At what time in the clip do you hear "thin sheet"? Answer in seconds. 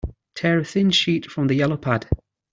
0.65-1.29